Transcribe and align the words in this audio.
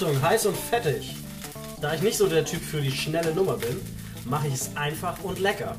Achtung, 0.00 0.22
heiß 0.22 0.46
und 0.46 0.56
fettig. 0.56 1.14
Da 1.82 1.92
ich 1.92 2.00
nicht 2.00 2.16
so 2.16 2.26
der 2.26 2.42
Typ 2.42 2.62
für 2.62 2.80
die 2.80 2.90
schnelle 2.90 3.34
Nummer 3.34 3.58
bin, 3.58 3.78
mache 4.24 4.48
ich 4.48 4.54
es 4.54 4.74
einfach 4.74 5.22
und 5.22 5.38
lecker. 5.40 5.76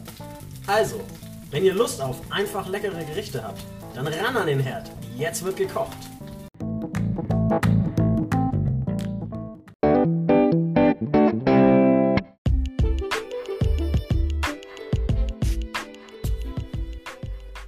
Also, 0.68 1.02
wenn 1.50 1.66
ihr 1.66 1.74
Lust 1.74 2.00
auf 2.00 2.18
einfach 2.30 2.68
leckere 2.68 3.04
Gerichte 3.04 3.44
habt, 3.44 3.64
dann 3.96 4.06
ran 4.06 4.38
an 4.38 4.46
den 4.46 4.60
Herd. 4.60 4.92
Jetzt 5.18 5.44
wird 5.44 5.58
gekocht. 5.58 5.98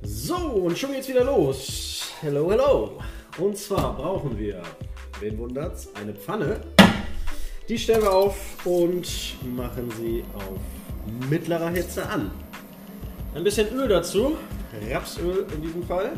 So, 0.03 0.35
und 0.35 0.77
schon 0.77 0.91
geht's 0.91 1.07
wieder 1.07 1.23
los. 1.23 2.11
Hello, 2.21 2.51
hello. 2.51 2.99
Und 3.39 3.57
zwar 3.57 3.95
brauchen 3.95 4.37
wir, 4.37 4.61
wen 5.19 5.37
wundert's, 5.37 5.89
eine 5.95 6.13
Pfanne. 6.13 6.61
Die 7.69 7.77
stellen 7.77 8.01
wir 8.01 8.13
auf 8.13 8.65
und 8.65 9.07
machen 9.55 9.91
sie 9.97 10.23
auf 10.33 11.29
mittlerer 11.29 11.69
Hitze 11.69 12.07
an. 12.07 12.31
Ein 13.35 13.43
bisschen 13.43 13.67
Öl 13.73 13.87
dazu, 13.87 14.37
Rapsöl 14.91 15.45
in 15.55 15.61
diesem 15.61 15.83
Fall. 15.83 16.11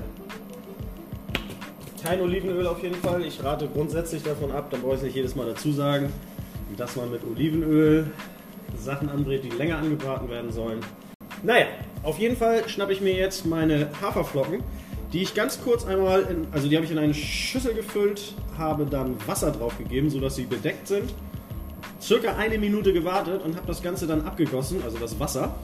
Kein 2.03 2.21
Olivenöl 2.21 2.67
auf 2.67 2.81
jeden 2.83 2.95
Fall. 2.95 3.23
Ich 3.25 3.43
rate 3.43 3.67
grundsätzlich 3.67 4.23
davon 4.23 4.51
ab, 4.51 4.69
dann 4.69 4.81
brauche 4.81 4.93
ich 4.93 4.99
es 4.99 5.05
nicht 5.05 5.15
jedes 5.15 5.35
Mal 5.35 5.47
dazu 5.47 5.71
sagen, 5.71 6.11
dass 6.77 6.95
man 6.95 7.11
mit 7.11 7.21
Olivenöl 7.23 8.11
Sachen 8.77 9.09
anbrät, 9.09 9.43
die 9.43 9.49
länger 9.49 9.77
angebraten 9.77 10.29
werden 10.29 10.51
sollen. 10.51 10.79
Naja, 11.43 11.65
auf 12.03 12.19
jeden 12.19 12.37
Fall 12.37 12.67
schnappe 12.67 12.93
ich 12.93 13.01
mir 13.01 13.13
jetzt 13.13 13.45
meine 13.45 13.89
Haferflocken, 14.01 14.63
die 15.13 15.21
ich 15.21 15.33
ganz 15.33 15.61
kurz 15.61 15.85
einmal, 15.85 16.23
in, 16.23 16.47
also 16.51 16.67
die 16.67 16.75
habe 16.75 16.85
ich 16.85 16.91
in 16.91 16.97
eine 16.97 17.13
Schüssel 17.13 17.73
gefüllt, 17.73 18.33
habe 18.57 18.85
dann 18.85 19.15
Wasser 19.27 19.51
drauf 19.51 19.77
gegeben, 19.77 20.09
sodass 20.09 20.35
sie 20.35 20.45
bedeckt 20.45 20.87
sind. 20.87 21.13
Circa 22.01 22.35
eine 22.35 22.57
Minute 22.57 22.93
gewartet 22.93 23.43
und 23.43 23.55
habe 23.55 23.67
das 23.67 23.81
Ganze 23.81 24.07
dann 24.07 24.21
abgegossen, 24.21 24.81
also 24.83 24.97
das 24.97 25.19
Wasser. 25.19 25.55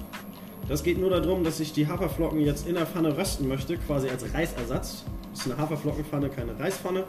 Das 0.68 0.84
geht 0.84 1.00
nur 1.00 1.10
darum, 1.10 1.44
dass 1.44 1.60
ich 1.60 1.74
die 1.74 1.88
Haferflocken 1.88 2.40
jetzt 2.40 2.68
in 2.68 2.76
der 2.76 2.86
Pfanne 2.86 3.18
rösten 3.18 3.48
möchte, 3.48 3.78
quasi 3.78 4.10
als 4.10 4.34
Reisersatz. 4.34 5.04
Das 5.32 5.42
ist 5.42 5.52
eine 5.52 5.58
Haferflockenpfanne, 5.58 6.30
keine 6.30 6.58
Reispfanne. 6.60 7.04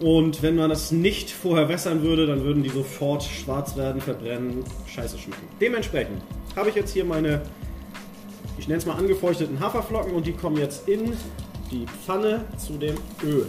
Und 0.00 0.42
wenn 0.42 0.56
man 0.56 0.70
das 0.70 0.90
nicht 0.90 1.30
vorher 1.30 1.68
wässern 1.68 2.02
würde, 2.02 2.26
dann 2.26 2.42
würden 2.42 2.62
die 2.62 2.70
sofort 2.70 3.22
schwarz 3.22 3.76
werden, 3.76 4.00
verbrennen, 4.00 4.64
scheiße 4.86 5.18
schmecken. 5.18 5.46
Dementsprechend 5.60 6.20
habe 6.56 6.68
ich 6.68 6.74
jetzt 6.74 6.92
hier 6.92 7.04
meine, 7.04 7.42
ich 8.58 8.66
nenne 8.66 8.78
es 8.78 8.86
mal 8.86 8.96
angefeuchteten 8.96 9.60
Haferflocken 9.60 10.12
und 10.12 10.26
die 10.26 10.32
kommen 10.32 10.56
jetzt 10.56 10.88
in 10.88 11.12
die 11.70 11.86
Pfanne 12.04 12.44
zu 12.56 12.72
dem 12.74 12.96
Öl. 13.22 13.46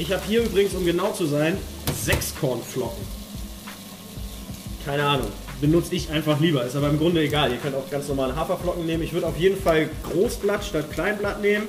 Ich 0.00 0.10
habe 0.10 0.22
hier 0.26 0.42
übrigens, 0.42 0.72
um 0.72 0.86
genau 0.86 1.12
zu 1.12 1.26
sein, 1.26 1.58
sechs 1.94 2.34
Kornflocken. 2.34 3.04
Keine 4.86 5.04
Ahnung. 5.04 5.26
Benutze 5.60 5.94
ich 5.94 6.08
einfach 6.08 6.40
lieber. 6.40 6.64
Ist 6.64 6.74
aber 6.74 6.88
im 6.88 6.98
Grunde 6.98 7.20
egal. 7.20 7.50
Ihr 7.50 7.58
könnt 7.58 7.76
auch 7.76 7.90
ganz 7.90 8.08
normale 8.08 8.34
Haferflocken 8.34 8.86
nehmen. 8.86 9.02
Ich 9.02 9.12
würde 9.12 9.26
auf 9.26 9.36
jeden 9.36 9.60
Fall 9.60 9.90
Großblatt 10.10 10.64
statt 10.64 10.90
Kleinblatt 10.90 11.42
nehmen. 11.42 11.68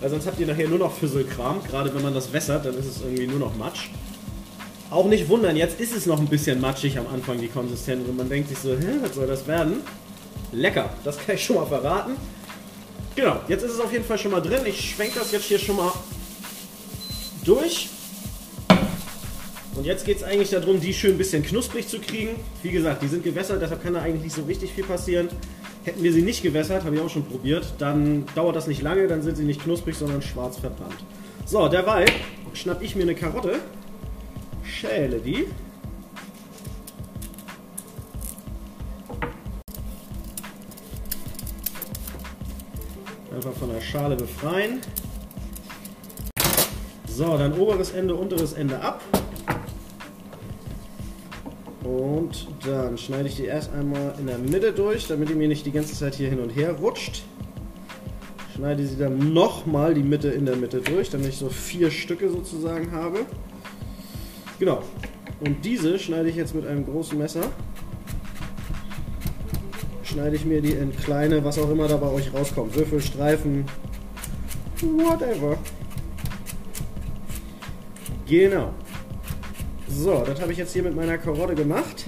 Weil 0.00 0.10
sonst 0.10 0.26
habt 0.26 0.40
ihr 0.40 0.48
nachher 0.48 0.66
nur 0.66 0.80
noch 0.80 0.92
Füsselkram. 0.92 1.62
Gerade 1.70 1.94
wenn 1.94 2.02
man 2.02 2.14
das 2.14 2.32
wässert, 2.32 2.66
dann 2.66 2.76
ist 2.76 2.86
es 2.86 3.00
irgendwie 3.00 3.28
nur 3.28 3.38
noch 3.38 3.56
Matsch. 3.56 3.90
Auch 4.90 5.06
nicht 5.06 5.28
wundern, 5.28 5.54
jetzt 5.54 5.78
ist 5.78 5.94
es 5.94 6.04
noch 6.06 6.18
ein 6.18 6.26
bisschen 6.26 6.60
matschig 6.60 6.98
am 6.98 7.06
Anfang, 7.06 7.40
die 7.40 7.46
Konsistenz. 7.46 8.08
Und 8.08 8.16
man 8.16 8.28
denkt 8.28 8.48
sich 8.48 8.58
so, 8.58 8.70
hä, 8.70 8.98
was 9.02 9.14
soll 9.14 9.28
das 9.28 9.46
werden? 9.46 9.82
Lecker, 10.50 10.90
das 11.04 11.16
kann 11.16 11.36
ich 11.36 11.44
schon 11.44 11.54
mal 11.54 11.66
verraten. 11.66 12.16
Genau, 13.14 13.40
jetzt 13.46 13.62
ist 13.62 13.74
es 13.74 13.80
auf 13.80 13.92
jeden 13.92 14.04
Fall 14.04 14.18
schon 14.18 14.32
mal 14.32 14.40
drin. 14.40 14.62
Ich 14.64 14.94
schwenke 14.94 15.20
das 15.20 15.30
jetzt 15.30 15.44
hier 15.44 15.60
schon 15.60 15.76
mal 15.76 15.92
durch. 17.48 17.88
Und 19.74 19.84
jetzt 19.84 20.04
geht 20.04 20.18
es 20.18 20.22
eigentlich 20.24 20.50
darum, 20.50 20.80
die 20.80 20.92
schön 20.92 21.12
ein 21.12 21.18
bisschen 21.18 21.42
knusprig 21.42 21.86
zu 21.86 22.00
kriegen. 22.00 22.30
Wie 22.62 22.70
gesagt, 22.70 23.02
die 23.02 23.06
sind 23.06 23.22
gewässert, 23.22 23.62
deshalb 23.62 23.82
kann 23.82 23.94
da 23.94 24.02
eigentlich 24.02 24.24
nicht 24.24 24.34
so 24.34 24.42
richtig 24.42 24.72
viel 24.72 24.84
passieren. 24.84 25.28
Hätten 25.84 26.02
wir 26.02 26.12
sie 26.12 26.22
nicht 26.22 26.42
gewässert, 26.42 26.84
habe 26.84 26.96
ich 26.96 27.00
auch 27.00 27.08
schon 27.08 27.24
probiert, 27.24 27.74
dann 27.78 28.26
dauert 28.34 28.56
das 28.56 28.66
nicht 28.66 28.82
lange, 28.82 29.06
dann 29.06 29.22
sind 29.22 29.36
sie 29.36 29.44
nicht 29.44 29.62
knusprig, 29.62 29.94
sondern 29.94 30.20
schwarz 30.20 30.58
verbrannt. 30.58 30.96
So, 31.46 31.68
derweil 31.68 32.06
schnapp 32.54 32.82
ich 32.82 32.96
mir 32.96 33.04
eine 33.04 33.14
Karotte, 33.14 33.60
schäle 34.64 35.20
die. 35.20 35.46
Einfach 43.34 43.54
von 43.54 43.72
der 43.72 43.80
Schale 43.80 44.16
befreien. 44.16 44.80
So, 47.10 47.36
dann 47.36 47.52
oberes 47.58 47.90
Ende, 47.92 48.14
unteres 48.14 48.52
Ende 48.52 48.80
ab. 48.80 49.02
Und 51.82 52.48
dann 52.66 52.98
schneide 52.98 53.28
ich 53.28 53.36
die 53.36 53.46
erst 53.46 53.72
einmal 53.72 54.14
in 54.18 54.26
der 54.26 54.38
Mitte 54.38 54.72
durch, 54.72 55.06
damit 55.06 55.28
die 55.30 55.34
mir 55.34 55.48
nicht 55.48 55.64
die 55.64 55.72
ganze 55.72 55.94
Zeit 55.94 56.14
hier 56.14 56.28
hin 56.28 56.38
und 56.38 56.50
her 56.50 56.72
rutscht. 56.72 57.22
Schneide 58.54 58.86
sie 58.86 58.98
dann 58.98 59.32
nochmal 59.32 59.94
die 59.94 60.02
Mitte 60.02 60.28
in 60.28 60.44
der 60.44 60.56
Mitte 60.56 60.80
durch, 60.80 61.10
damit 61.10 61.28
ich 61.28 61.38
so 61.38 61.48
vier 61.48 61.90
Stücke 61.90 62.28
sozusagen 62.30 62.92
habe. 62.92 63.20
Genau. 64.58 64.82
Und 65.40 65.64
diese 65.64 65.98
schneide 65.98 66.28
ich 66.28 66.36
jetzt 66.36 66.54
mit 66.54 66.66
einem 66.66 66.84
großen 66.84 67.16
Messer. 67.16 67.42
Schneide 70.02 70.36
ich 70.36 70.44
mir 70.44 70.60
die 70.60 70.72
in 70.72 70.94
kleine, 70.96 71.44
was 71.44 71.58
auch 71.58 71.70
immer 71.70 71.86
da 71.86 71.96
bei 71.96 72.08
euch 72.08 72.34
rauskommt. 72.34 72.74
Würfel, 72.74 73.00
Streifen, 73.00 73.64
whatever. 74.80 75.56
Genau. 78.28 78.74
So, 79.88 80.22
das 80.26 80.40
habe 80.40 80.52
ich 80.52 80.58
jetzt 80.58 80.74
hier 80.74 80.82
mit 80.82 80.94
meiner 80.94 81.16
Karotte 81.16 81.54
gemacht. 81.54 82.04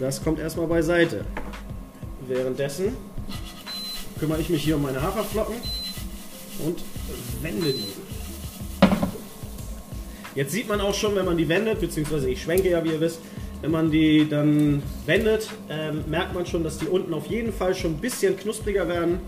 Das 0.00 0.24
kommt 0.24 0.38
erstmal 0.38 0.66
beiseite. 0.66 1.26
Währenddessen 2.26 2.96
kümmere 4.18 4.40
ich 4.40 4.48
mich 4.48 4.62
hier 4.62 4.76
um 4.76 4.82
meine 4.82 5.02
Haferflocken 5.02 5.56
und 6.64 6.82
wende 7.42 7.72
die. 7.72 7.92
Jetzt 10.34 10.52
sieht 10.52 10.66
man 10.66 10.80
auch 10.80 10.94
schon, 10.94 11.14
wenn 11.14 11.26
man 11.26 11.36
die 11.36 11.46
wendet, 11.46 11.80
beziehungsweise 11.80 12.30
ich 12.30 12.40
schwenke 12.40 12.70
ja, 12.70 12.82
wie 12.82 12.90
ihr 12.90 13.00
wisst, 13.00 13.18
wenn 13.60 13.70
man 13.70 13.90
die 13.90 14.26
dann 14.26 14.82
wendet, 15.04 15.50
ähm, 15.68 16.04
merkt 16.08 16.34
man 16.34 16.46
schon, 16.46 16.64
dass 16.64 16.78
die 16.78 16.86
unten 16.86 17.12
auf 17.12 17.26
jeden 17.26 17.52
Fall 17.52 17.74
schon 17.74 17.92
ein 17.92 18.00
bisschen 18.00 18.34
knuspriger 18.36 18.88
werden. 18.88 19.20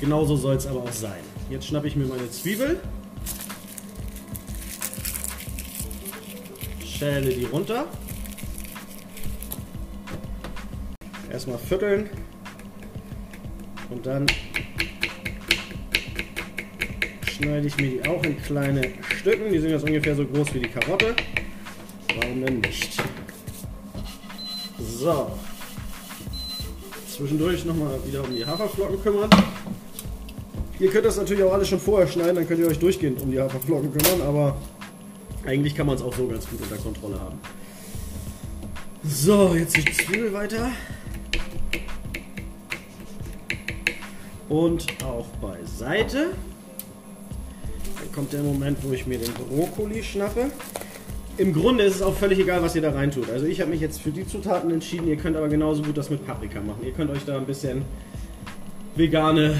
Genauso 0.00 0.36
soll 0.36 0.56
es 0.56 0.66
aber 0.66 0.80
auch 0.80 0.92
sein. 0.92 1.22
Jetzt 1.48 1.66
schnappe 1.66 1.86
ich 1.86 1.96
mir 1.96 2.04
meine 2.04 2.30
Zwiebel 2.30 2.78
schäle 7.04 7.34
die 7.34 7.44
runter. 7.44 7.86
Erstmal 11.30 11.58
vierteln 11.58 12.08
und 13.90 14.06
dann 14.06 14.26
schneide 17.26 17.66
ich 17.66 17.76
mir 17.76 17.90
die 17.90 18.08
auch 18.08 18.22
in 18.24 18.40
kleine 18.40 18.92
Stücken. 19.18 19.52
Die 19.52 19.58
sind 19.58 19.70
jetzt 19.70 19.84
ungefähr 19.84 20.14
so 20.14 20.24
groß 20.24 20.54
wie 20.54 20.60
die 20.60 20.68
Karotte. 20.68 21.14
Warum 22.16 22.44
denn 22.44 22.60
nicht? 22.60 23.02
So. 24.78 25.32
Zwischendurch 27.08 27.64
nochmal 27.66 27.98
wieder 28.06 28.24
um 28.24 28.34
die 28.34 28.46
Haferflocken 28.46 29.02
kümmern. 29.02 29.30
Ihr 30.78 30.90
könnt 30.90 31.04
das 31.04 31.16
natürlich 31.16 31.42
auch 31.42 31.52
alles 31.52 31.68
schon 31.68 31.80
vorher 31.80 32.08
schneiden, 32.08 32.36
dann 32.36 32.48
könnt 32.48 32.60
ihr 32.60 32.66
euch 32.66 32.78
durchgehend 32.78 33.20
um 33.20 33.30
die 33.30 33.40
Haferflocken 33.40 33.92
kümmern, 33.92 34.22
aber 34.22 34.56
eigentlich 35.46 35.74
kann 35.74 35.86
man 35.86 35.96
es 35.96 36.02
auch 36.02 36.14
so 36.14 36.26
ganz 36.26 36.48
gut 36.48 36.60
unter 36.62 36.76
Kontrolle 36.76 37.20
haben. 37.20 37.38
So, 39.02 39.54
jetzt 39.54 39.76
die 39.76 39.84
Zwiebel 39.84 40.32
weiter. 40.32 40.70
Und 44.48 44.86
auch 45.04 45.26
beiseite. 45.42 46.28
Dann 47.98 48.12
kommt 48.12 48.32
der 48.32 48.42
Moment, 48.42 48.78
wo 48.82 48.92
ich 48.92 49.06
mir 49.06 49.18
den 49.18 49.32
Brokkoli 49.32 50.02
schnappe. 50.02 50.50
Im 51.36 51.52
Grunde 51.52 51.84
ist 51.84 51.96
es 51.96 52.02
auch 52.02 52.14
völlig 52.14 52.38
egal, 52.38 52.62
was 52.62 52.76
ihr 52.76 52.82
da 52.82 52.92
rein 52.92 53.10
tut. 53.10 53.28
Also 53.28 53.46
ich 53.46 53.60
habe 53.60 53.70
mich 53.70 53.80
jetzt 53.80 54.00
für 54.00 54.10
die 54.10 54.26
Zutaten 54.26 54.70
entschieden. 54.70 55.08
Ihr 55.08 55.16
könnt 55.16 55.36
aber 55.36 55.48
genauso 55.48 55.82
gut 55.82 55.96
das 55.96 56.08
mit 56.08 56.24
Paprika 56.24 56.60
machen. 56.60 56.84
Ihr 56.84 56.92
könnt 56.92 57.10
euch 57.10 57.24
da 57.24 57.36
ein 57.36 57.46
bisschen 57.46 57.82
vegane 58.94 59.56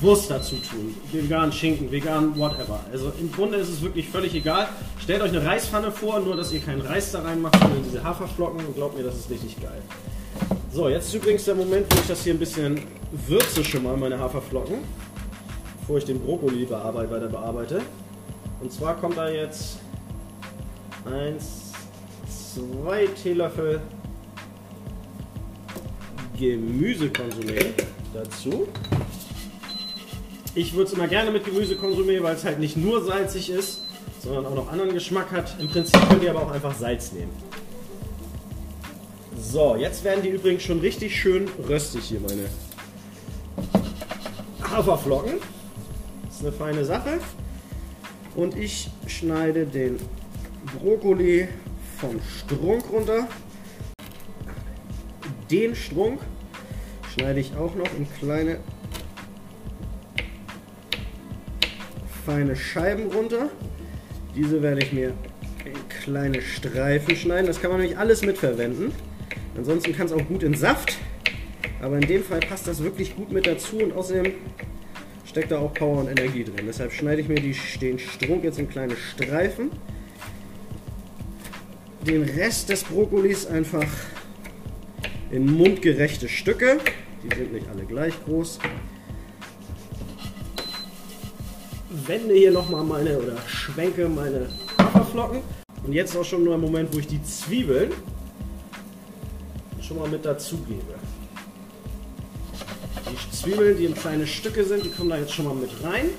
Wurst 0.00 0.30
dazu 0.30 0.56
tun. 0.56 0.94
Vegan 1.12 1.52
Schinken, 1.52 1.90
vegan 1.90 2.38
whatever. 2.38 2.80
Also 2.92 3.12
im 3.18 3.30
Grunde 3.32 3.56
ist 3.58 3.68
es 3.68 3.80
wirklich 3.80 4.08
völlig 4.08 4.34
egal. 4.34 4.68
Stellt 4.98 5.22
euch 5.22 5.30
eine 5.30 5.44
Reispfanne 5.44 5.90
vor, 5.90 6.20
nur 6.20 6.36
dass 6.36 6.52
ihr 6.52 6.60
keinen 6.60 6.80
Reis 6.80 7.12
da 7.12 7.20
reinmacht, 7.20 7.58
sondern 7.58 7.82
diese 7.84 8.02
Haferflocken 8.02 8.64
und 8.64 8.74
glaubt 8.74 8.96
mir, 8.96 9.04
das 9.04 9.16
ist 9.16 9.30
richtig 9.30 9.60
geil. 9.60 9.80
So, 10.72 10.88
jetzt 10.88 11.06
ist 11.06 11.14
übrigens 11.14 11.44
der 11.44 11.54
Moment, 11.54 11.86
wo 11.94 12.00
ich 12.00 12.06
das 12.08 12.24
hier 12.24 12.34
ein 12.34 12.38
bisschen 12.38 12.80
würze 13.28 13.64
schon 13.64 13.84
mal, 13.84 13.96
meine 13.96 14.18
Haferflocken, 14.18 14.78
bevor 15.80 15.98
ich 15.98 16.04
den 16.04 16.20
Brokkoli 16.20 16.64
bearbeite, 16.64 17.10
weiter 17.10 17.28
bearbeite. 17.28 17.80
Und 18.60 18.72
zwar 18.72 18.96
kommt 18.96 19.16
da 19.16 19.28
jetzt 19.28 19.78
1, 21.04 21.72
2 22.82 23.06
Teelöffel 23.22 23.80
Gemüsekonsumé 26.36 27.66
dazu. 28.12 28.66
Ich 30.56 30.72
würde 30.74 30.84
es 30.84 30.92
immer 30.92 31.08
gerne 31.08 31.32
mit 31.32 31.44
Gemüse 31.44 31.74
konsumieren, 31.74 32.22
weil 32.22 32.36
es 32.36 32.44
halt 32.44 32.60
nicht 32.60 32.76
nur 32.76 33.04
salzig 33.04 33.50
ist, 33.50 33.80
sondern 34.22 34.46
auch 34.46 34.54
noch 34.54 34.70
anderen 34.70 34.92
Geschmack 34.92 35.32
hat. 35.32 35.56
Im 35.58 35.68
Prinzip 35.68 36.00
könnt 36.08 36.22
ihr 36.22 36.30
aber 36.30 36.42
auch 36.42 36.52
einfach 36.52 36.74
Salz 36.74 37.10
nehmen. 37.12 37.32
So, 39.36 39.74
jetzt 39.74 40.04
werden 40.04 40.22
die 40.22 40.28
übrigens 40.28 40.62
schon 40.62 40.78
richtig 40.78 41.20
schön 41.20 41.48
röstig 41.68 42.04
hier, 42.04 42.20
meine 42.20 42.44
Haferflocken. 44.62 45.34
Das 46.26 46.36
ist 46.36 46.42
eine 46.42 46.52
feine 46.52 46.84
Sache. 46.84 47.18
Und 48.36 48.56
ich 48.56 48.90
schneide 49.08 49.66
den 49.66 49.98
Brokkoli 50.78 51.48
vom 51.98 52.20
Strunk 52.38 52.84
runter. 52.92 53.26
Den 55.50 55.74
Strunk 55.74 56.20
schneide 57.12 57.40
ich 57.40 57.56
auch 57.56 57.74
noch 57.74 57.92
in 57.96 58.06
kleine 58.20 58.60
feine 62.24 62.56
Scheiben 62.56 63.06
runter. 63.12 63.50
Diese 64.34 64.62
werde 64.62 64.82
ich 64.82 64.92
mir 64.92 65.12
in 65.64 65.88
kleine 66.02 66.40
Streifen 66.42 67.16
schneiden. 67.16 67.46
Das 67.46 67.60
kann 67.60 67.70
man 67.70 67.80
nämlich 67.80 67.98
alles 67.98 68.24
mitverwenden. 68.24 68.92
Ansonsten 69.56 69.94
kann 69.94 70.06
es 70.06 70.12
auch 70.12 70.26
gut 70.26 70.42
in 70.42 70.54
Saft. 70.54 70.96
Aber 71.80 71.96
in 71.96 72.06
dem 72.06 72.24
Fall 72.24 72.40
passt 72.40 72.66
das 72.66 72.82
wirklich 72.82 73.14
gut 73.14 73.30
mit 73.30 73.46
dazu 73.46 73.76
und 73.78 73.92
außerdem 73.92 74.32
steckt 75.26 75.50
da 75.50 75.58
auch 75.58 75.74
Power 75.74 75.98
und 75.98 76.08
Energie 76.08 76.44
drin. 76.44 76.64
Deshalb 76.66 76.92
schneide 76.92 77.20
ich 77.20 77.28
mir 77.28 77.36
die, 77.36 77.54
den 77.80 77.98
Strunk 77.98 78.44
jetzt 78.44 78.58
in 78.58 78.68
kleine 78.68 78.96
Streifen. 78.96 79.70
Den 82.06 82.22
Rest 82.22 82.70
des 82.70 82.84
Brokkolis 82.84 83.46
einfach 83.46 83.86
in 85.30 85.46
mundgerechte 85.46 86.28
Stücke. 86.28 86.78
Die 87.22 87.34
sind 87.34 87.52
nicht 87.52 87.66
alle 87.68 87.84
gleich 87.84 88.14
groß. 88.24 88.58
Wende 92.06 92.34
hier 92.34 92.50
nochmal 92.50 92.84
meine 92.84 93.18
oder 93.18 93.36
schwenke 93.46 94.08
meine 94.08 94.48
Haferflocken. 94.78 95.40
Und 95.86 95.92
jetzt 95.92 96.16
auch 96.16 96.24
schon 96.24 96.44
nur 96.44 96.54
ein 96.54 96.60
Moment, 96.60 96.94
wo 96.94 96.98
ich 96.98 97.06
die 97.06 97.22
Zwiebeln 97.22 97.92
schon 99.80 99.98
mal 99.98 100.08
mit 100.08 100.24
dazu 100.24 100.58
gebe. 100.58 100.94
Die 103.10 103.36
Zwiebeln, 103.36 103.76
die 103.76 103.84
in 103.86 103.94
kleine 103.94 104.26
Stücke 104.26 104.64
sind, 104.64 104.84
die 104.84 104.90
kommen 104.90 105.10
da 105.10 105.18
jetzt 105.18 105.32
schon 105.32 105.44
mal 105.46 105.54
mit 105.54 105.70
rein. 105.82 106.10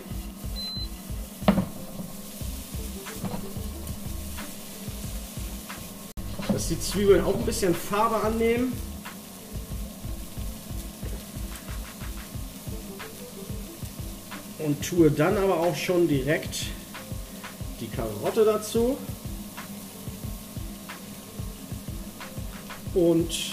Dass 6.52 6.68
die 6.70 6.80
Zwiebeln 6.80 7.24
auch 7.24 7.36
ein 7.36 7.46
bisschen 7.46 7.76
Farbe 7.76 8.16
annehmen. 8.26 8.74
Und 14.66 14.82
tue 14.82 15.12
dann 15.12 15.38
aber 15.38 15.60
auch 15.60 15.76
schon 15.76 16.08
direkt 16.08 16.66
die 17.80 17.88
Karotte 17.88 18.44
dazu. 18.44 18.98
Und 22.96 23.52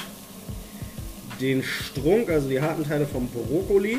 den 1.38 1.62
Strunk, 1.62 2.30
also 2.30 2.48
die 2.48 2.62
harten 2.62 2.84
Teile 2.84 3.06
vom 3.06 3.28
Brokkoli. 3.28 3.98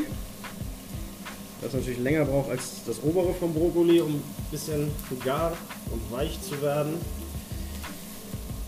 Das 1.61 1.73
natürlich 1.73 1.99
länger 1.99 2.25
braucht 2.25 2.49
als 2.49 2.81
das 2.87 3.03
obere 3.03 3.35
vom 3.35 3.53
Brokkoli, 3.53 4.01
um 4.01 4.15
ein 4.15 4.23
bisschen 4.49 4.89
gar 5.23 5.55
und 5.91 6.11
weich 6.11 6.41
zu 6.41 6.59
werden. 6.63 6.95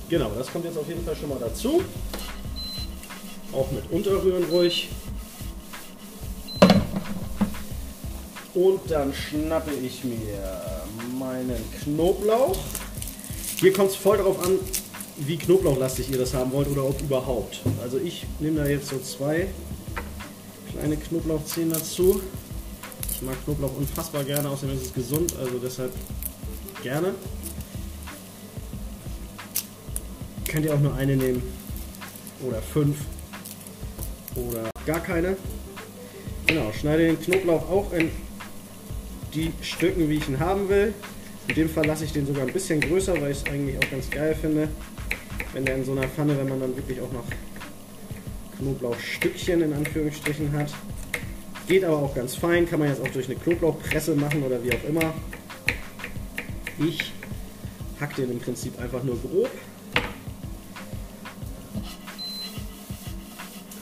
Genau, 0.08 0.32
das 0.38 0.52
kommt 0.52 0.66
jetzt 0.66 0.78
auf 0.78 0.88
jeden 0.88 1.04
Fall 1.04 1.16
schon 1.16 1.30
mal 1.30 1.40
dazu. 1.40 1.82
Auch 3.52 3.72
mit 3.72 3.90
unterrühren 3.90 4.44
ruhig. 4.52 4.90
Und 8.56 8.80
dann 8.90 9.14
schnappe 9.14 9.72
ich 9.72 10.06
mir 10.06 10.72
meinen 11.20 11.62
Knoblauch. 11.84 12.58
Hier 13.58 13.74
kommt 13.74 13.92
es 13.92 13.98
voll 13.98 14.18
darauf 14.18 14.44
an, 14.46 14.58
wie 15.18 15.38
knoblauchlastig 15.38 16.10
ihr 16.10 16.18
das 16.18 16.34
haben 16.34 16.54
wollt 16.54 16.70
oder 16.70 16.86
ob 16.86 17.02
überhaupt. 17.02 17.60
Also 17.82 17.98
ich 17.98 18.26
nehme 18.40 18.62
da 18.62 18.66
jetzt 18.66 18.88
so 18.88 19.00
zwei 19.00 19.48
kleine 20.72 20.96
Knoblauchzehen 20.96 21.70
dazu. 21.70 22.22
Ich 23.12 23.22
mag 23.22 23.36
Knoblauch 23.44 23.76
unfassbar 23.78 24.24
gerne, 24.24 24.50
außerdem 24.50 24.78
ist 24.78 24.86
es 24.86 24.94
gesund, 24.94 25.36
also 25.38 25.58
deshalb 25.58 25.92
gerne. 26.82 27.14
Könnt 30.48 30.66
ihr 30.66 30.74
auch 30.74 30.80
nur 30.80 30.94
eine 30.96 31.18
nehmen 31.18 31.44
oder 32.48 32.62
fünf 32.62 32.98
oder 34.36 34.70
gar 34.86 35.02
keine. 35.02 35.36
Genau, 36.48 36.72
schneide 36.72 37.08
den 37.08 37.20
Knoblauch 37.20 37.70
auch 37.70 37.92
in 37.92 38.12
die 39.36 39.52
Stücken, 39.62 40.10
wie 40.10 40.16
ich 40.16 40.28
ihn 40.28 40.40
haben 40.40 40.70
will. 40.70 40.94
In 41.48 41.56
dem 41.56 41.70
Fall 41.70 41.86
lasse 41.86 42.06
ich 42.06 42.14
den 42.14 42.26
sogar 42.26 42.48
ein 42.48 42.54
bisschen 42.54 42.82
größer, 42.82 43.20
weil 43.22 43.32
ich 43.32 43.38
es 43.38 43.46
eigentlich 43.46 43.78
auch 43.78 43.92
ganz 43.92 44.10
geil 44.10 44.36
finde 44.40 44.70
wenn 45.56 45.64
der 45.64 45.76
in 45.78 45.86
so 45.86 45.94
einer 45.94 46.08
Pfanne, 46.10 46.38
wenn 46.38 46.50
man 46.50 46.60
dann 46.60 46.76
wirklich 46.76 47.00
auch 47.00 47.12
noch 47.14 47.24
Knoblauchstückchen 48.58 49.62
in 49.62 49.74
Anführungsstrichen 49.74 50.52
hat. 50.52 50.74
Geht 51.66 51.86
aber 51.86 51.98
auch 51.98 52.14
ganz 52.14 52.36
fein, 52.36 52.70
kann 52.70 52.80
man 52.80 52.90
jetzt 52.90 53.02
auch 53.02 53.08
durch 53.08 53.28
eine 53.28 53.38
Knoblauchpresse 53.38 54.16
machen 54.16 54.44
oder 54.44 54.62
wie 54.62 54.74
auch 54.74 54.84
immer. 54.84 55.14
Ich 56.78 57.14
hack 58.02 58.16
den 58.18 58.32
im 58.32 58.40
Prinzip 58.40 58.78
einfach 58.80 59.02
nur 59.04 59.18
grob. 59.22 59.50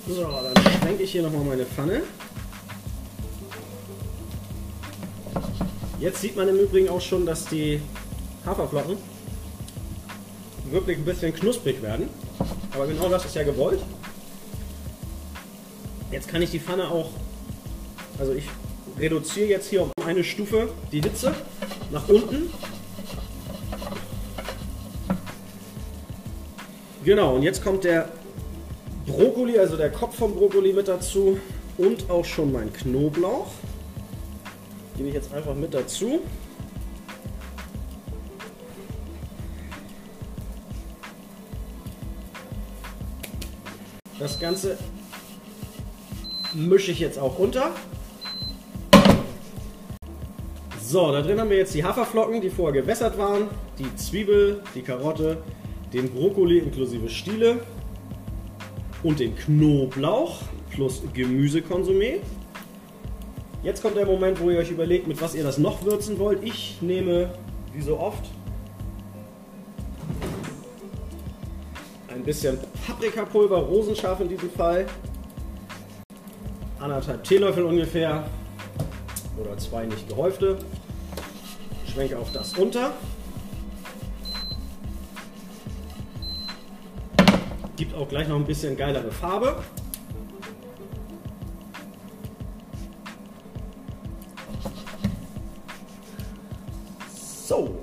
So, 0.08 0.22
dann 0.22 0.74
schwenke 0.80 1.04
ich 1.04 1.12
hier 1.12 1.24
nochmal 1.24 1.44
meine 1.44 1.66
Pfanne. 1.66 2.04
Jetzt 6.04 6.20
sieht 6.20 6.36
man 6.36 6.50
im 6.50 6.60
Übrigen 6.60 6.90
auch 6.90 7.00
schon, 7.00 7.26
dass 7.26 7.46
die 7.46 7.80
Haferflocken 8.46 8.98
wirklich 10.70 10.98
ein 10.98 11.06
bisschen 11.06 11.34
knusprig 11.34 11.82
werden. 11.82 12.10
Aber 12.74 12.88
genau 12.88 13.08
das 13.08 13.24
ist 13.24 13.36
ja 13.36 13.44
gewollt. 13.44 13.80
Jetzt 16.12 16.28
kann 16.28 16.42
ich 16.42 16.52
die 16.52 16.60
Pfanne 16.60 16.92
auch, 16.92 17.12
also 18.20 18.34
ich 18.34 18.44
reduziere 19.00 19.48
jetzt 19.48 19.70
hier 19.70 19.84
um 19.84 19.92
eine 20.06 20.26
Stufe 20.26 20.74
die 20.92 21.00
Hitze 21.00 21.34
nach 21.90 22.10
unten. 22.10 22.52
Genau, 27.06 27.38
und 27.38 27.44
jetzt 27.44 27.64
kommt 27.64 27.86
der 27.86 28.10
Brokkoli, 29.08 29.58
also 29.58 29.78
der 29.78 29.90
Kopf 29.90 30.18
vom 30.18 30.36
Brokkoli 30.36 30.74
mit 30.74 30.90
dazu 30.90 31.40
und 31.78 32.10
auch 32.10 32.26
schon 32.26 32.52
mein 32.52 32.74
Knoblauch. 32.74 33.48
Gebe 34.96 35.10
ich 35.10 35.16
jetzt 35.16 35.34
einfach 35.34 35.56
mit 35.56 35.74
dazu. 35.74 36.20
Das 44.20 44.40
Ganze 44.40 44.78
mische 46.54 46.92
ich 46.92 47.00
jetzt 47.00 47.18
auch 47.18 47.40
unter. 47.40 47.72
So, 50.82 51.12
da 51.12 51.22
drin 51.24 51.40
haben 51.40 51.50
wir 51.50 51.58
jetzt 51.58 51.74
die 51.74 51.84
Haferflocken, 51.84 52.40
die 52.40 52.52
vorher 52.52 52.82
gewässert 52.84 53.18
waren, 53.18 53.48
die 53.80 53.96
Zwiebel, 53.96 54.62
die 54.76 54.84
Karotte, 54.84 55.42
den 55.92 56.10
Brokkoli 56.10 56.60
inklusive 56.60 57.10
Stiele 57.10 57.62
und 59.02 59.20
den 59.20 59.36
Knoblauch 59.36 60.42
plus 60.70 61.02
Gemüsekonsumé. 61.14 62.20
Jetzt 63.64 63.82
kommt 63.82 63.96
der 63.96 64.06
Moment, 64.06 64.42
wo 64.42 64.50
ihr 64.50 64.60
euch 64.60 64.72
überlegt, 64.72 65.08
mit 65.08 65.22
was 65.22 65.34
ihr 65.36 65.44
das 65.44 65.58
noch 65.58 65.86
würzen 65.86 66.20
wollt. 66.20 66.44
Ich 66.44 66.82
nehme, 66.82 67.34
wie 67.72 67.82
so 67.82 67.98
oft, 67.98 68.26
ein 72.10 72.24
bisschen 72.24 72.58
Paprikapulver, 72.86 73.58
rosenscharf 73.58 74.20
in 74.20 74.28
diesem 74.28 74.52
Fall. 74.52 74.86
Anderthalb 76.78 77.24
Teelöffel 77.24 77.64
ungefähr. 77.64 78.26
Oder 79.40 79.58
zwei 79.58 79.86
nicht 79.86 80.10
gehäufte. 80.10 80.58
Schwenke 81.92 82.20
auch 82.20 82.30
das 82.34 82.58
unter. 82.58 82.92
Gibt 87.78 87.96
auch 87.96 88.10
gleich 88.10 88.28
noch 88.28 88.36
ein 88.36 88.46
bisschen 88.46 88.76
geilere 88.76 89.12
Farbe. 89.12 89.56
So, 97.46 97.76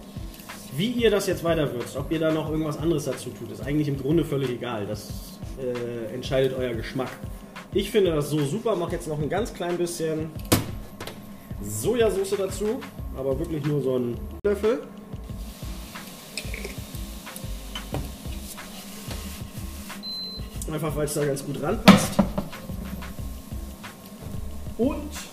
wie 0.75 0.91
ihr 0.93 1.11
das 1.11 1.27
jetzt 1.27 1.45
weiter 1.45 1.71
würzt, 1.75 1.95
ob 1.95 2.11
ihr 2.11 2.19
da 2.19 2.33
noch 2.33 2.49
irgendwas 2.49 2.79
anderes 2.79 3.05
dazu 3.05 3.29
tut, 3.29 3.53
ist 3.53 3.61
eigentlich 3.61 3.89
im 3.89 3.99
Grunde 3.99 4.25
völlig 4.25 4.49
egal. 4.49 4.87
Das 4.87 5.11
äh, 5.59 6.15
entscheidet 6.15 6.57
euer 6.57 6.73
Geschmack. 6.73 7.11
Ich 7.75 7.91
finde 7.91 8.13
das 8.13 8.31
so 8.31 8.39
super, 8.39 8.75
mache 8.75 8.93
jetzt 8.93 9.07
noch 9.07 9.19
ein 9.19 9.29
ganz 9.29 9.53
klein 9.53 9.77
bisschen 9.77 10.31
Sojasauce 11.63 12.37
dazu, 12.39 12.81
aber 13.15 13.39
wirklich 13.39 13.63
nur 13.67 13.83
so 13.83 13.97
einen 13.97 14.19
Löffel. 14.45 14.83
Einfach 20.73 20.97
weil 20.97 21.05
es 21.05 21.13
da 21.15 21.25
ganz 21.27 21.45
gut 21.45 21.63
ranpasst. 21.63 22.15
Und 24.79 25.30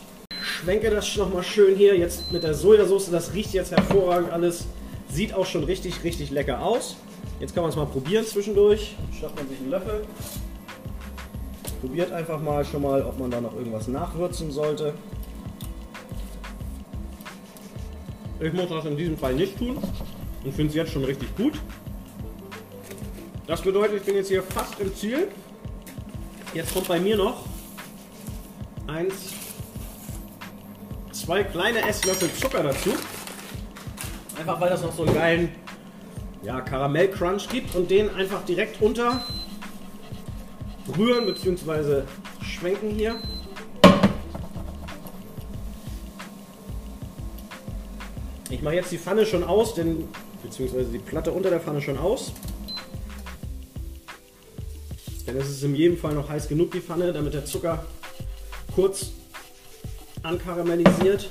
schwenke 0.68 0.90
das 0.90 1.16
nochmal 1.16 1.44
schön 1.44 1.78
hier. 1.78 1.98
Jetzt 1.98 2.30
mit 2.34 2.44
der 2.44 2.54
Sojasauce, 2.54 3.10
das 3.10 3.34
riecht 3.34 3.54
jetzt 3.54 3.72
hervorragend 3.72 4.34
alles. 4.34 4.66
Sieht 5.08 5.34
auch 5.34 5.46
schon 5.46 5.64
richtig, 5.64 6.04
richtig 6.04 6.30
lecker 6.30 6.62
aus. 6.62 6.98
Jetzt 7.40 7.56
kann 7.56 7.64
man 7.64 7.70
es 7.70 7.78
mal 7.78 7.86
probieren 7.86 8.26
zwischendurch. 8.26 8.98
Schnappt 9.18 9.38
man 9.38 9.48
sich 9.48 9.60
einen 9.60 9.70
Löffel. 9.70 10.06
Probiert 11.80 12.12
einfach 12.12 12.42
mal 12.42 12.66
schon 12.66 12.82
mal, 12.82 13.02
ob 13.02 13.18
man 13.18 13.32
da 13.32 13.40
noch 13.40 13.56
irgendwas 13.56 13.88
nachwürzen 13.88 14.52
sollte. 14.52 14.94
Ich 18.42 18.52
muss 18.52 18.68
das 18.68 18.84
in 18.84 18.98
diesem 18.98 19.18
Fall 19.18 19.36
nicht 19.36 19.58
tun 19.58 19.78
und 20.44 20.54
finde 20.54 20.72
es 20.72 20.76
jetzt 20.76 20.92
schon 20.92 21.06
richtig 21.06 21.34
gut. 21.38 21.54
Das 23.48 23.62
bedeutet, 23.62 24.00
ich 24.00 24.04
bin 24.04 24.16
jetzt 24.16 24.28
hier 24.28 24.44
fast 24.44 24.78
im 24.82 24.94
Ziel. 24.94 25.30
Jetzt 26.54 26.74
kommt 26.74 26.90
bei 26.90 27.00
mir 27.00 27.16
noch 27.16 27.46
eins, 28.88 29.32
zwei 31.28 31.44
kleine 31.44 31.86
Esslöffel 31.86 32.34
Zucker 32.40 32.64
dazu. 32.64 32.90
Einfach 34.40 34.62
weil 34.62 34.70
das 34.70 34.82
noch 34.82 34.96
so 34.96 35.04
einen 35.04 35.14
geilen 35.14 35.50
ja, 36.42 36.62
Karamell-Crunch 36.62 37.50
gibt 37.50 37.76
und 37.76 37.92
den 37.92 38.10
einfach 38.16 38.46
direkt 38.46 38.82
unter 38.82 39.26
rühren 40.98 41.26
bzw. 41.26 42.04
schwenken 42.42 42.92
hier. 42.92 43.16
Ich 48.50 48.62
mache 48.62 48.76
jetzt 48.76 48.94
die 48.94 48.98
Pfanne 48.98 49.26
schon 49.26 49.44
aus, 49.44 49.74
denn 49.74 50.08
beziehungsweise 50.42 50.90
die 50.92 51.00
Platte 51.00 51.34
unter 51.34 51.50
der 51.50 51.60
Pfanne 51.60 51.82
schon 51.82 51.98
aus. 51.98 52.32
Denn 55.28 55.36
es 55.36 55.50
ist 55.50 55.62
in 55.62 55.76
jedem 55.76 55.98
Fall 55.98 56.14
noch 56.14 56.30
heiß 56.30 56.48
genug, 56.48 56.72
die 56.72 56.80
Pfanne, 56.80 57.12
damit 57.12 57.34
der 57.34 57.44
Zucker 57.44 57.86
kurz 58.74 59.17
ankaramellisiert. 60.24 61.30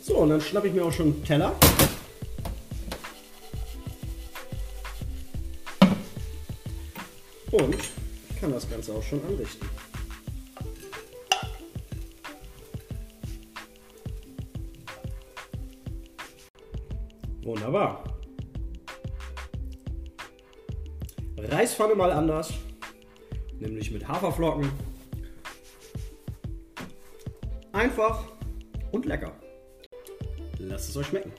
So, 0.00 0.18
und 0.18 0.30
dann 0.30 0.40
schnappe 0.40 0.68
ich 0.68 0.74
mir 0.74 0.84
auch 0.84 0.92
schon 0.92 1.06
einen 1.06 1.24
Teller. 1.24 1.54
Und 7.50 7.76
kann 8.40 8.52
das 8.52 8.68
Ganze 8.70 8.92
auch 8.92 9.02
schon 9.02 9.20
anrichten. 9.26 9.85
Wunderbar. 17.56 18.04
Reispfanne 21.38 21.94
mal 21.94 22.12
anders, 22.12 22.52
nämlich 23.58 23.90
mit 23.90 24.06
Haferflocken. 24.06 24.70
Einfach 27.72 28.24
und 28.92 29.06
lecker. 29.06 29.32
Lasst 30.58 30.90
es 30.90 30.96
euch 30.98 31.06
schmecken. 31.06 31.32